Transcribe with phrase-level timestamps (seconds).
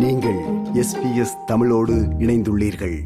[0.00, 0.38] நீங்கள்
[0.74, 2.98] எஸ்பிஎஸ் தமிழோடு இணைந்துள்ளீர்கள்.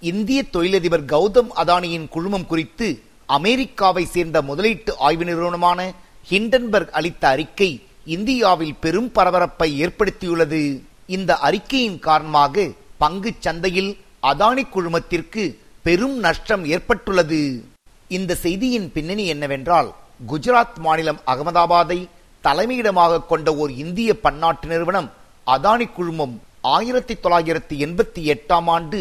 [0.00, 5.94] இந்திய தொழிலதிபர் கௌதம் அதானியின் குழுமம் குறித்து அமெரிக்காவை சேர்ந்த முதலீட்டு ஆய்வு நிறுவனமான
[6.30, 10.82] ஹிண்டன்பர்க் அளித்த அறிக்கை இந்தியாவில் பெரும் பரபரப்பை ஏற்படுத்தியுள்ளது.
[11.06, 17.64] இந்த அறிக்கையின் காரணமாக பங்கு சந்தையில் அதானி குழுமத்திற்கு பெரும் நஷ்டம் ஏற்பட்டுள்ளது.
[18.08, 19.94] இந்த செய்தியின் பின்னணி என்னவென்றால்
[20.28, 22.08] குஜராத் மாநிலம் அகமதாபாத்தை
[22.44, 25.16] தலைமையிடமாக கொண்ட ஓர் இந்திய பன்னாட்டு நிறுவனம்
[25.52, 26.34] அதானி குழுமம்
[26.76, 28.98] ஆயிரத்தி தொள்ளாயிரத்தி எண்பத்தி எட்டாம் ஆண்டு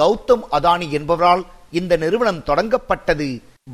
[0.00, 1.42] கௌதம் அதானி என்பவரால்
[1.78, 3.26] இந்த நிறுவனம் தொடங்கப்பட்டது.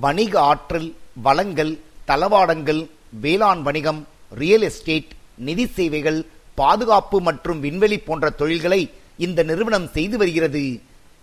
[0.04, 0.88] வணிக ஆற்றல்
[1.26, 1.72] வளங்கள்
[2.08, 2.82] தளவாடங்கள்
[3.24, 4.00] வேளாண் வணிகம்
[4.40, 5.12] ரியல் எஸ்டேட்
[5.48, 6.20] நிதி சேவைகள்
[6.60, 8.80] பாதுகாப்பு மற்றும் விண்வெளி போன்ற தொழில்களை
[9.26, 10.64] இந்த நிறுவனம் செய்து வருகிறது.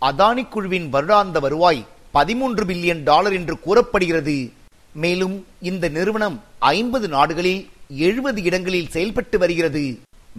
[0.10, 1.82] அதானி குழுவின் வருடாந்த வருவாய்
[2.18, 4.38] பதிமூன்று பில்லியன் டாலர் என்று கூறப்படுகிறது.
[5.04, 5.36] மேலும்
[5.72, 6.40] இந்த நிறுவனம்
[6.76, 7.62] ஐம்பது நாடுகளில்
[8.08, 9.86] எழுபது இடங்களில் செயல்பட்டு வருகிறது.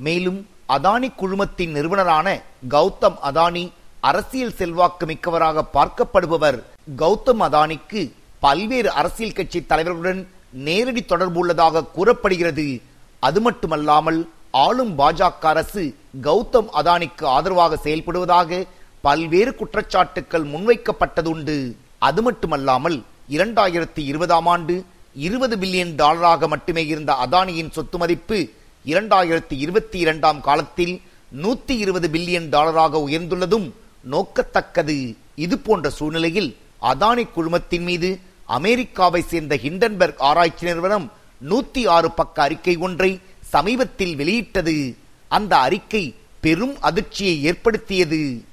[0.06, 2.29] மேலும் அதானி குழுமத்தின் நிறுவனரான
[2.74, 3.65] கௌதம் அதானி
[4.01, 6.59] அரசியல் செல்வாக்கு மிக்கவராக பார்க்கப்படுபவர்.
[7.02, 12.80] கௌதம் அதானிக்கு பல்வேறு அரசியல் கட்சி தலைவர்களுடன் நேரடி தொடர்பு உள்ளதாக கூறப்படுகிறது.
[13.20, 14.20] அது மட்டுமல்லாமல்
[14.51, 15.85] ஆளும் பாஜக அரசு
[16.23, 18.65] கௌதம் அதானிக்கு ஆதரவாக செயல்படுவதாக
[19.01, 21.57] பல்வேறு குற்றச்சாட்டுக்கள் முன்வைக்கப்பட்டதுண்டு.
[21.98, 28.38] அது மட்டுமல்லாமல் இரண்டாயிரத்தி இருபதாம் ஆண்டு இருபது பில்லியன் டாலராக மட்டுமே இருந்த அதானியின் சொத்து மதிப்பு
[28.87, 31.01] இரண்டாயிரத்தி இருபத்தி இரண்டாம் காலத்தில்
[31.43, 33.71] நூத்தி இருபது பில்லியன் டாலராக உயர்ந்துள்ளதும்
[34.10, 35.16] நோக்கத்தக்கது.
[35.35, 41.13] இது போன்ற சூழ்நிலையில் அதானி குழுமத்தின் மீது அமெரிக்காவை சேர்ந்த ஹிண்டன்பர்க் ஆராய்ச்சி நிறுவனம்
[41.51, 44.96] நூத்தி ஆறு பக்க அறிக்கை ஒன்றை சமீபத்தில் வெளியிட்டது.
[45.29, 48.45] அந்த அறிக்கை பெரும் அதிர்ச்சியை ஏற்படுத்தியது.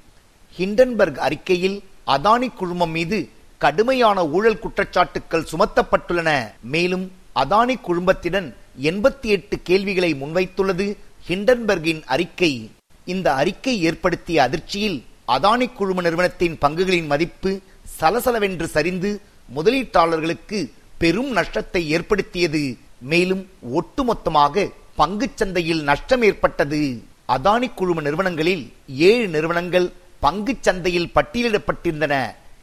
[0.58, 6.52] ஹிண்டன்பர்க் அறிக்கையில் அதானி குழுமம் மீது கடுமையான ஊழல் குற்றச்சாட்டுக்கள் சுமத்தப்பட்டுள்ளன.
[6.60, 10.86] மேலும் அதானி குழுமத்திடம் எண்பத்தி எட்டு கேள்விகளை முன்வைத்துள்ளது
[11.28, 12.70] ஹிண்டன்பர்கின் அறிக்கை.
[13.04, 17.60] இந்த அறிக்கை ஏற்படுத்திய அதிர்ச்சியில் அதானி குழும நிறுவனத்தின் பங்குகளின் மதிப்பு
[17.98, 19.20] சலசலவென்று சரிந்து
[19.54, 20.58] முதலீட்டாளர்களுக்கு
[20.98, 22.62] பெரும் நஷ்டத்தை ஏற்படுத்தியது.
[23.00, 27.02] மேலும் ஒட்டுமொத்தமாக பங்கு சந்தையில் நஷ்டம் ஏற்பட்டது.
[27.28, 32.14] அதானி குழும நிறுவனங்களில் ஏழு நிறுவனங்கள் பங்கு சந்தையில் பட்டியலிடப்பட்டிருந்தன.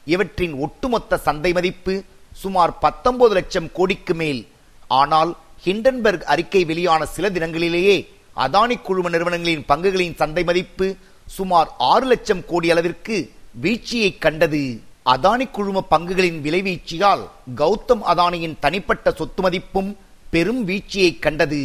[0.05, 4.41] இவற்றின் ஒட்டுமொத்த சந்தை மதிப்பு சுமார் பத்தொன்பது லட்சம் கோடிக்கு மேல்.
[4.87, 7.95] ஆனால் ஹிண்டன்பர்க் அறிக்கை வெளியான சில தினங்களிலேயே
[8.43, 10.87] அதானி குழும நிறுவனங்களின் பங்குகளின் சந்தை மதிப்பு
[11.37, 13.15] சுமார் ஆறு லட்சம் கோடி அளவிற்கு
[13.63, 14.63] வீழ்ச்சியை கண்டது.
[15.13, 17.23] அதானி குழும பங்குகளின் விலை வீழ்ச்சியால்
[17.61, 19.91] கௌதம் அதானியின் தனிப்பட்ட சொத்து மதிப்பும்
[20.33, 21.61] பெரும் வீழ்ச்சியை கண்டது.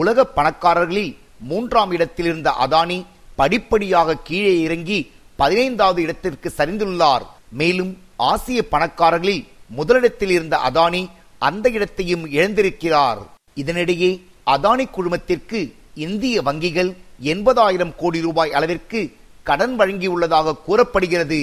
[0.00, 1.12] உலக பணக்காரர்களில்
[1.50, 2.98] மூன்றாம் இடத்தில் இருந்த அதானி
[3.40, 4.98] படிப்படியாக கீழே இறங்கி
[5.36, 7.24] பதினைந்தாவது இடத்திற்கு சரிந்துள்ளார்.
[7.60, 7.92] மேலும்
[8.30, 9.42] ஆசிய பணக்காரர்களில்
[9.78, 11.02] முதலிடத்தில் இருந்த அதானி
[11.48, 13.20] அந்த இடத்தையும் இழந்திருக்கிறார்.
[13.60, 14.10] இதனிடையே
[14.54, 15.60] அதானி குழுமத்திற்கு
[16.06, 16.90] இந்திய வங்கிகள்
[17.32, 19.00] எண்பதாயிரம் கோடி ரூபாய் அளவிற்கு
[19.48, 21.40] கடன் வழங்கியுள்ளதாக கூறப்படுகிறது.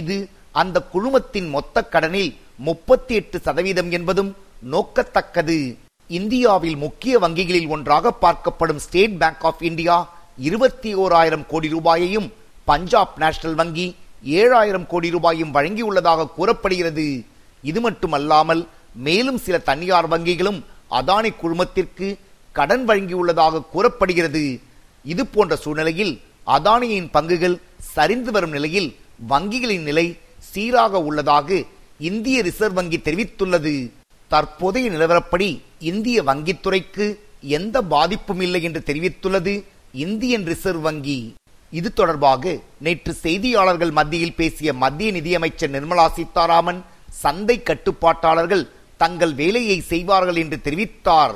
[0.00, 0.16] இது
[0.60, 2.32] அந்த குழுமத்தின் மொத்த கடனில்
[2.66, 4.30] முப்பத்தி எட்டு சதவீதம் என்பதும்
[4.72, 5.58] நோக்கத்தக்கது.
[6.18, 9.96] இந்தியாவில் முக்கிய வங்கிகளில் ஒன்றாக பார்க்கப்படும் ஸ்டேட் பேங்க் ஆஃப் இந்தியா
[10.48, 12.28] இருபத்தி ஓராயிரம் கோடி ரூபாயையும்
[12.70, 13.86] பஞ்சாப் நேஷனல் வங்கி
[14.40, 17.06] ஏழாயிரம் கோடி ரூபாயும் வழங்கியுள்ளதாக கூறப்படுகிறது.
[17.70, 18.62] இது மட்டுமல்லாமல்
[19.06, 20.60] மேலும் சில தனியார் வங்கிகளும்
[20.98, 22.08] அதானி குழுமத்திற்கு
[22.52, 24.44] கடன் வழங்கியுள்ளதாக கூறப்படுகிறது.
[25.04, 26.14] இது போன்ற சூழ்நிலையில்
[26.56, 27.56] அதானியின் பங்குகள்
[27.94, 28.88] சரிந்து வரும் நிலையில்
[29.28, 30.06] வங்கிகளின் நிலை
[30.50, 31.62] சீராக உள்ளதாக
[32.10, 33.74] இந்திய ரிசர்வ் வங்கி தெரிவித்துள்ளது.
[34.30, 35.48] தற்போதைய நிலவரப்படி
[35.90, 37.06] இந்திய வங்கித்துறைக்கு
[37.58, 39.54] எந்த பாதிப்பும் இல்லை என்று தெரிவித்துள்ளது
[40.04, 41.18] இந்தியன் ரிசர்வ் வங்கி.
[41.72, 42.54] இது தொடர்பாக
[42.86, 46.80] நேற்று செய்தியாளர்கள் மத்தியில் பேசிய மத்திய நிதியமைச்சர் நிர்மலா சீதாராமன்
[47.22, 48.64] சந்தை கட்டுப்பாட்டாளர்கள்
[49.02, 51.34] தங்கள் வேலையை செய்வார்கள் என்று தெரிவித்தார்.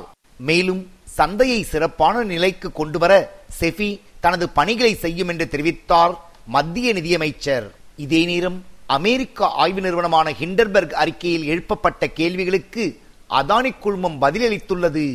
[0.49, 0.81] மேலும்
[1.17, 3.13] சந்தையை சிறப்பான நிலைக்கு கொண்டுவர
[3.59, 3.89] செஃபி
[4.23, 6.13] தனது பணிகளை செய்யும் என்று தெரிவித்தார்
[6.55, 7.65] மத்திய நிதியமைச்சர்.
[8.05, 8.57] இதே நேரம்
[8.95, 12.83] அமெரிக்க ஆய்வு நிறுவனமான ஹிண்டர்பர்க் அறிக்கையில் எழுப்பப்பட்ட கேள்விகளுக்கு
[13.29, 15.05] அதானி குழுமம் பதிலளித்துள்ளது.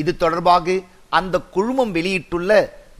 [0.00, 0.76] இது தொடர்பாக
[1.18, 2.50] அந்த குழுமம் வெளியிட்டுள்ள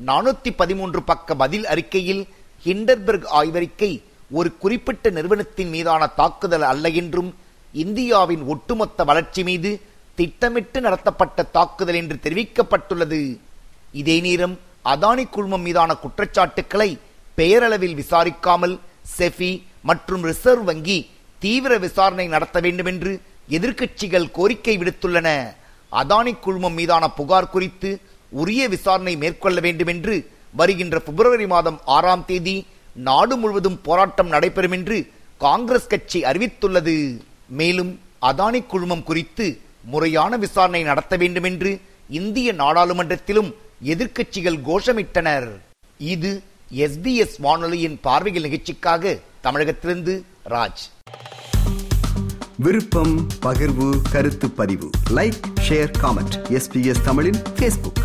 [0.08, 2.22] நானூத்தி பதிமூன்று பக்க பதில் அறிக்கையில்
[2.66, 3.90] ஹிண்டர்பர்க் ஆய்வறிக்கை
[4.38, 7.30] ஒரு குறிப்பிட்ட நிறுவனத்தின் மீதான தாக்குதல் அல்ல என்றும்
[7.72, 9.80] இந்தியாவின் ஒட்டுமொத்த வளர்ச்சி மீது
[10.14, 13.38] திட்டமிட்டு நடத்தப்பட்ட தாக்குதல் என்று தெரிவிக்கப்பட்டுள்ளது.
[13.92, 16.98] இதே நேரம் அதானி குழுமம் மீதான குற்றச்சாட்டுக்களை
[17.34, 18.78] பெயரளவில் விசாரிக்காமல்
[19.18, 25.28] செஃபி மற்றும் ரிசர்வ் வங்கி தீவிர விசாரணை நடத்த வேண்டும் என்று எதிர்க்கட்சிகள் கோரிக்கை விடுத்துள்ளன.
[25.92, 27.90] அதானி குழுமம் மீதான புகார் குறித்து
[28.30, 30.16] உரிய விசாரணை மேற்கொள்ள வேண்டும் என்று
[30.54, 34.98] வருகின்ற பிப்ரவரி மாதம் ஆறாம் தேதி நாடு முழுவதும் போராட்டம் நடைபெறும் என்று
[35.38, 37.20] காங்கிரஸ் கட்சி அறிவித்துள்ளது.
[37.48, 43.54] மேலும் அதானி குழுமம் குறித்து முறையான விசாரணை நடத்த வேண்டும் என்று இந்திய நாடாளுமன்றத்திலும்
[43.84, 45.48] எதிர்க்கட்சிகள் கோஷமிட்டனர்.
[45.98, 46.42] இது
[46.74, 50.82] எஸ்பிஎஸ் வானொலியின் பார்வைகள் நிகழ்ச்சிக்காக தமிழகத்திலிருந்து ராஜ்.
[52.56, 54.90] விருப்பம் பகிர்வு கருத்து பதிவு.
[55.10, 58.02] லைக் ஷேர் காமெண்ட் எஸ்பிஎஸ் தமிழின் பேஸ்புக்